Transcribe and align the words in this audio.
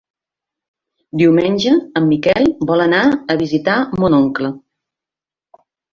Diumenge 1.21 1.73
en 2.01 2.07
Miquel 2.13 2.49
vol 2.71 2.83
anar 2.89 3.03
a 3.35 3.39
visitar 3.43 3.77
mon 4.01 4.19
oncle. 4.23 4.51